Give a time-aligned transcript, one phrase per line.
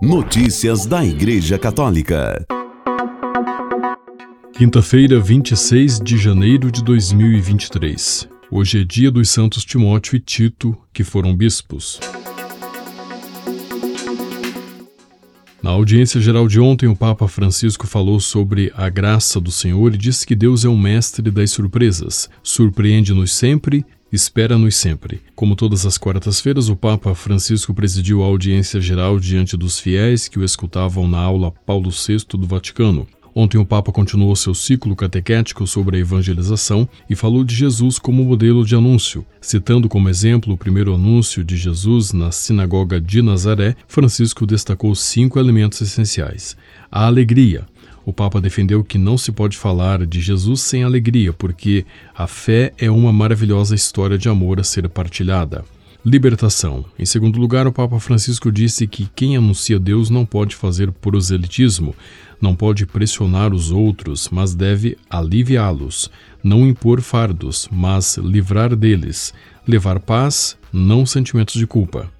[0.00, 2.46] Notícias da Igreja Católica.
[4.52, 8.28] Quinta-feira, 26 de janeiro de 2023.
[8.48, 11.98] Hoje é dia dos santos Timóteo e Tito, que foram bispos.
[15.60, 19.98] Na audiência geral de ontem, o Papa Francisco falou sobre a graça do Senhor e
[19.98, 25.20] disse que Deus é o mestre das surpresas, surpreende-nos sempre Espera-nos sempre.
[25.34, 30.38] Como todas as quartas-feiras, o Papa Francisco presidiu a audiência geral diante dos fiéis que
[30.38, 33.06] o escutavam na aula Paulo VI do Vaticano.
[33.34, 38.24] Ontem o Papa continuou seu ciclo catequético sobre a evangelização e falou de Jesus como
[38.24, 39.24] modelo de anúncio.
[39.40, 45.38] Citando como exemplo o primeiro anúncio de Jesus na sinagoga de Nazaré, Francisco destacou cinco
[45.38, 46.56] elementos essenciais:
[46.90, 47.66] a alegria,
[48.08, 51.84] o Papa defendeu que não se pode falar de Jesus sem alegria, porque
[52.16, 55.62] a fé é uma maravilhosa história de amor a ser partilhada.
[56.02, 56.86] Libertação.
[56.98, 61.94] Em segundo lugar, o Papa Francisco disse que quem anuncia Deus não pode fazer proselitismo,
[62.40, 66.10] não pode pressionar os outros, mas deve aliviá-los,
[66.42, 69.34] não impor fardos, mas livrar deles,
[69.66, 72.10] levar paz, não sentimentos de culpa.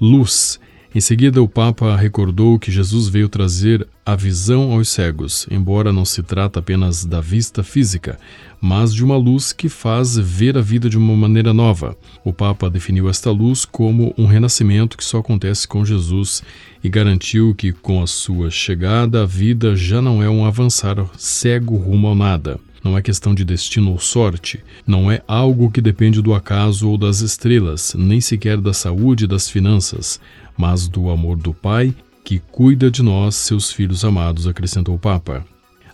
[0.00, 0.58] Luz.
[0.96, 6.06] Em seguida, o Papa recordou que Jesus veio trazer a visão aos cegos, embora não
[6.06, 8.18] se trata apenas da vista física,
[8.62, 11.94] mas de uma luz que faz ver a vida de uma maneira nova.
[12.24, 16.42] O Papa definiu esta luz como um renascimento que só acontece com Jesus
[16.82, 21.76] e garantiu que, com a sua chegada, a vida já não é um avançar cego
[21.76, 26.22] rumo ao nada não é questão de destino ou sorte, não é algo que depende
[26.22, 30.20] do acaso ou das estrelas, nem sequer da saúde e das finanças,
[30.56, 31.92] mas do amor do Pai
[32.22, 35.44] que cuida de nós, seus filhos amados, acrescentou o Papa.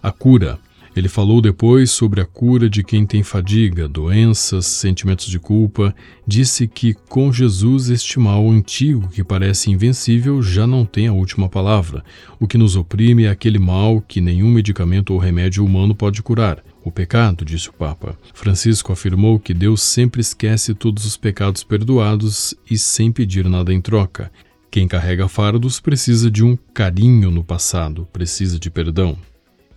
[0.03, 0.59] A cura.
[0.95, 5.95] Ele falou depois sobre a cura de quem tem fadiga, doenças, sentimentos de culpa.
[6.27, 11.48] Disse que com Jesus este mal antigo que parece invencível já não tem a última
[11.48, 12.05] palavra.
[12.39, 16.63] O que nos oprime é aquele mal que nenhum medicamento ou remédio humano pode curar.
[16.85, 18.19] O pecado, disse o Papa.
[18.35, 23.80] Francisco afirmou que Deus sempre esquece todos os pecados perdoados e sem pedir nada em
[23.80, 24.30] troca.
[24.70, 29.17] Quem carrega fardos precisa de um carinho no passado, precisa de perdão.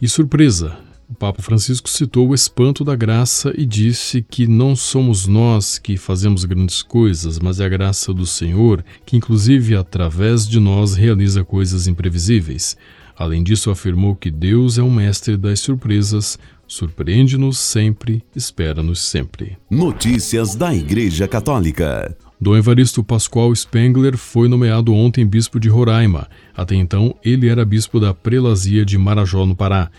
[0.02, 0.78] E surpresa,
[1.10, 5.98] o Papa Francisco citou o espanto da graça e disse que não somos nós que
[5.98, 11.44] fazemos grandes coisas, mas é a graça do Senhor que, inclusive através de nós, realiza
[11.44, 12.76] coisas imprevisíveis.
[13.18, 19.58] Além disso, afirmou que Deus é o mestre das surpresas, surpreende-nos sempre, espera-nos sempre.
[19.70, 22.18] Notícias da Igreja Católica.
[22.42, 26.28] Dom Evaristo Pascoal Spengler foi nomeado ontem bispo de Roraima.
[26.54, 29.90] Até então, ele era bispo da prelazia de Marajó, no Pará.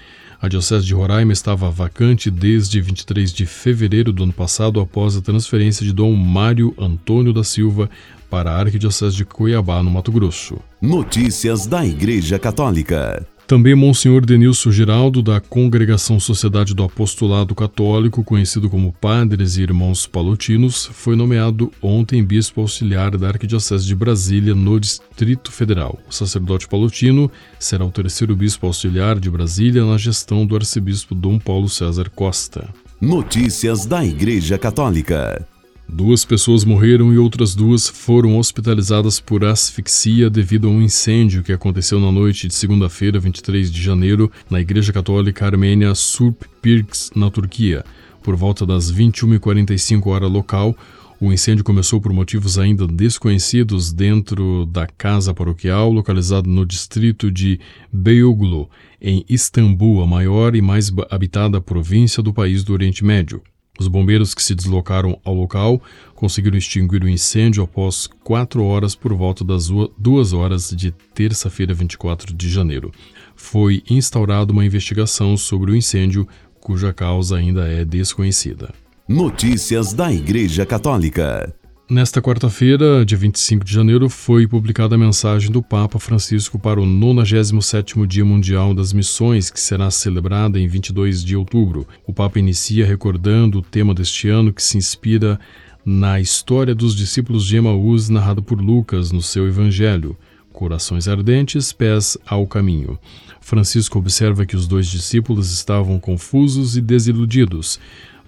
[0.41, 5.23] A Diocese de Roraima estava vacante desde 23 de fevereiro do ano passado, após a
[5.23, 7.89] transferência de Dom Mário Antônio da Silva
[8.29, 10.59] para a Arquidiocese de Cuiabá, no Mato Grosso.
[10.81, 13.27] Notícias da Igreja Católica.
[13.47, 20.05] Também Monsenhor Denilson Giraldo, da Congregação Sociedade do Apostolado Católico, conhecido como Padres e Irmãos
[20.05, 25.97] Palotinos, foi nomeado ontem bispo auxiliar da Arquidiocese de Brasília, no Distrito Federal.
[26.09, 31.39] O sacerdote palotino será o terceiro bispo auxiliar de Brasília na gestão do arcebispo Dom
[31.39, 32.69] Paulo César Costa.
[33.01, 35.47] Notícias da Igreja Católica.
[35.89, 41.53] Duas pessoas morreram e outras duas foram hospitalizadas por asfixia devido a um incêndio que
[41.53, 47.31] aconteceu na noite de segunda-feira, 23 de janeiro, na Igreja Católica Armênia Surp Pirks, na
[47.31, 47.85] Turquia.
[48.21, 50.77] Por volta das 21h45 hora local,
[51.21, 57.61] o incêndio começou por motivos ainda desconhecidos dentro da casa paroquial localizada no distrito de
[57.93, 58.69] Beyoğlu,
[59.01, 63.41] em Istambul, a maior e mais habitada província do país do Oriente Médio.
[63.79, 65.83] Os bombeiros que se deslocaram ao local
[66.15, 72.35] conseguiram extinguir o incêndio após quatro horas por volta das duas horas de terça-feira, 24
[72.35, 72.91] de janeiro.
[73.35, 76.27] Foi instaurada uma investigação sobre o incêndio,
[76.59, 78.73] cuja causa ainda é desconhecida.
[79.09, 81.55] Notícias da Igreja Católica.
[81.89, 86.85] Nesta quarta-feira, dia 25 de janeiro, foi publicada a mensagem do Papa Francisco para o
[86.85, 91.87] 97º Dia Mundial das Missões, que será celebrada em 22 de outubro.
[92.05, 95.39] O Papa inicia recordando o tema deste ano que se inspira
[95.85, 100.17] na história dos discípulos de Emaús narrada por Lucas no seu Evangelho.
[100.53, 102.99] Corações ardentes, pés ao caminho.
[103.41, 107.79] Francisco observa que os dois discípulos estavam confusos e desiludidos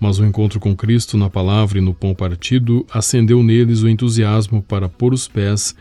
[0.00, 4.62] mas o encontro com Cristo na palavra e no pão partido acendeu neles o entusiasmo
[4.62, 5.74] para pôr os pés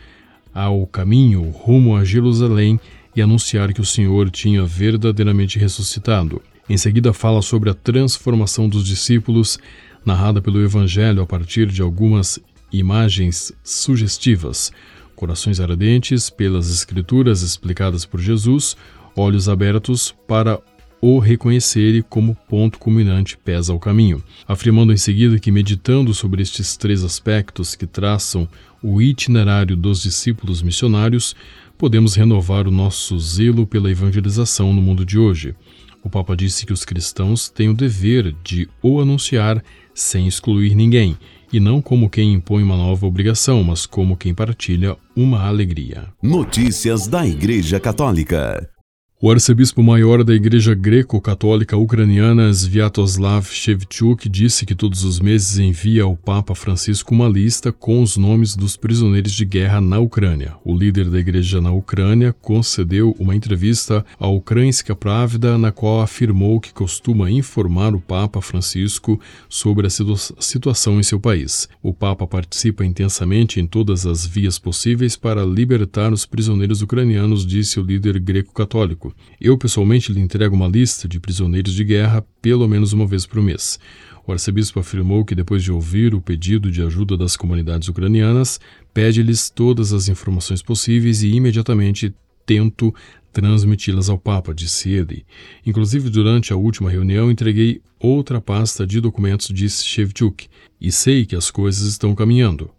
[0.52, 2.80] ao caminho rumo a Jerusalém
[3.14, 6.42] e anunciar que o Senhor tinha verdadeiramente ressuscitado.
[6.68, 9.58] Em seguida, fala sobre a transformação dos discípulos,
[10.04, 12.38] narrada pelo Evangelho a partir de algumas
[12.72, 14.70] imagens sugestivas.
[15.16, 18.76] corações ardentes pelas Escrituras explicadas por Jesus,
[19.16, 20.60] olhos abertos para
[21.00, 26.76] o reconhecer como ponto culminante pesa ao caminho, afirmando em seguida que, meditando sobre estes
[26.76, 28.48] três aspectos que traçam
[28.82, 31.34] o itinerário dos discípulos missionários,
[31.76, 35.54] podemos renovar o nosso zelo pela evangelização no mundo de hoje.
[36.02, 39.62] O Papa disse que os cristãos têm o dever de o anunciar
[39.94, 41.16] sem excluir ninguém,
[41.52, 46.08] e não como quem impõe uma nova obrigação, mas como quem partilha uma alegria.
[46.22, 48.77] Notícias da Igreja Católica.
[49.20, 56.04] O arcebispo maior da Igreja Greco-Católica Ucraniana, Sviatoslav Shevchuk, disse que todos os meses envia
[56.04, 60.54] ao Papa Francisco uma lista com os nomes dos prisioneiros de guerra na Ucrânia.
[60.64, 66.60] O líder da igreja na Ucrânia concedeu uma entrevista à Ukrainska Pravda, na qual afirmou
[66.60, 71.68] que costuma informar o Papa Francisco sobre a situação em seu país.
[71.82, 77.80] O Papa participa intensamente em todas as vias possíveis para libertar os prisioneiros ucranianos, disse
[77.80, 79.07] o líder greco-católico.
[79.40, 83.42] Eu, pessoalmente, lhe entrego uma lista de prisioneiros de guerra pelo menos uma vez por
[83.42, 83.78] mês.
[84.26, 88.60] O arcebispo afirmou que, depois de ouvir o pedido de ajuda das comunidades ucranianas,
[88.92, 92.14] pede-lhes todas as informações possíveis e imediatamente
[92.44, 92.94] tento
[93.32, 95.24] transmiti-las ao Papa, disse ele.
[95.64, 100.46] Inclusive, durante a última reunião, entreguei outra pasta de documentos, disse Shevchuk,
[100.80, 102.70] e sei que as coisas estão caminhando.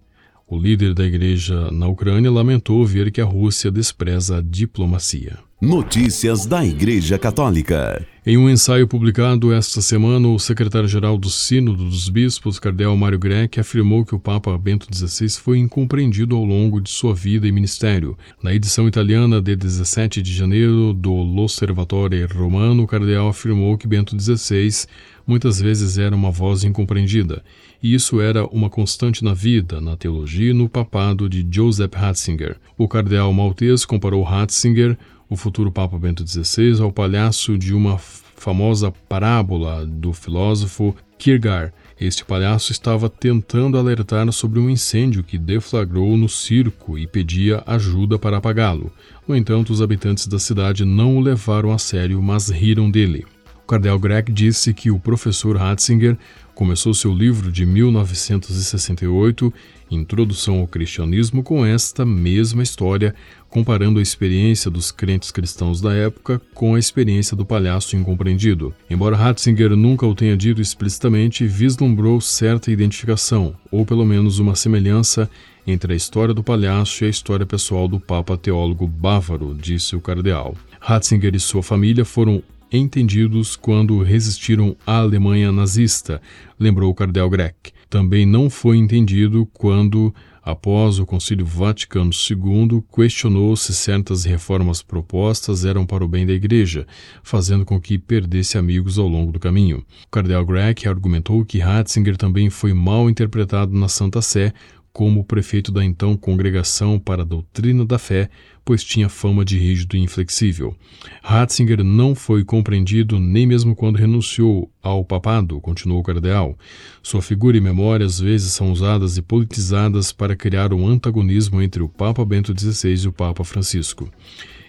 [0.47, 5.37] O líder da igreja na Ucrânia lamentou ver que a Rússia despreza a diplomacia.
[5.61, 8.01] Notícias da Igreja Católica.
[8.25, 13.57] Em um ensaio publicado esta semana, o secretário-geral do Sínodo dos Bispos, Cardeal Mário Greck,
[13.57, 18.17] afirmou que o Papa Bento XVI foi incompreendido ao longo de sua vida e ministério.
[18.43, 24.19] Na edição italiana de 17 de janeiro do L'Osservatore Romano, o cardeal afirmou que Bento
[24.19, 24.85] XVI
[25.25, 27.41] muitas vezes era uma voz incompreendida,
[27.81, 32.57] e isso era uma constante na vida, na teologia e no papado de Joseph Ratzinger.
[32.77, 34.97] O cardeal maltês comparou Ratzinger
[35.29, 37.99] o futuro Papa Bento XVI ao palhaço de uma
[38.39, 41.73] famosa parábola do filósofo Kierkegaard.
[41.99, 48.17] Este palhaço estava tentando alertar sobre um incêndio que deflagrou no circo e pedia ajuda
[48.17, 48.91] para apagá-lo.
[49.27, 53.25] No entanto, os habitantes da cidade não o levaram a sério, mas riram dele.
[53.69, 56.17] O cardeal Greg disse que o professor Ratzinger
[56.55, 59.53] começou seu livro de 1968,
[59.91, 63.13] Introdução ao Cristianismo, com esta mesma história,
[63.47, 68.73] comparando a experiência dos crentes cristãos da época com a experiência do palhaço incompreendido.
[68.89, 75.29] Embora Ratzinger nunca o tenha dito explicitamente, vislumbrou certa identificação, ou pelo menos uma semelhança,
[75.67, 80.01] entre a história do palhaço e a história pessoal do Papa teólogo bávaro, disse o
[80.01, 80.55] cardeal.
[80.79, 86.21] Ratzinger e sua família foram entendidos quando resistiram à Alemanha nazista,
[86.59, 87.71] lembrou o cardeal Greck.
[87.89, 90.13] Também não foi entendido quando,
[90.43, 96.33] após o Concílio Vaticano II, questionou se certas reformas propostas eram para o bem da
[96.33, 96.85] Igreja,
[97.23, 99.83] fazendo com que perdesse amigos ao longo do caminho.
[100.05, 104.53] O cardeal Greck argumentou que Ratzinger também foi mal interpretado na Santa Sé
[104.91, 108.29] como prefeito da então Congregação para a Doutrina da Fé,
[108.65, 110.75] pois tinha fama de rígido e inflexível.
[111.23, 116.57] Ratzinger não foi compreendido nem mesmo quando renunciou ao papado, continuou o cardeal.
[117.01, 121.81] Sua figura e memória às vezes são usadas e politizadas para criar um antagonismo entre
[121.81, 124.09] o Papa Bento XVI e o Papa Francisco.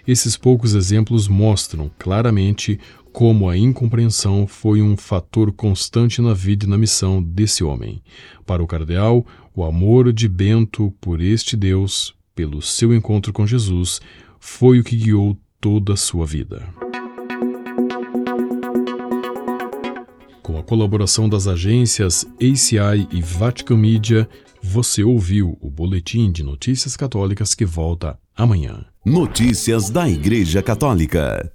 [0.07, 2.81] Esses poucos exemplos mostram claramente
[3.13, 8.03] como a incompreensão foi um fator constante na vida e na missão desse homem.
[8.47, 14.01] Para o cardeal, o amor de Bento por este Deus, pelo seu encontro com Jesus,
[14.39, 16.67] foi o que guiou toda a sua vida.
[20.43, 24.29] Com a colaboração das agências ACI e Vatican Media,
[24.63, 28.85] você ouviu o Boletim de Notícias Católicas que volta amanhã.
[29.05, 31.53] Notícias da Igreja Católica.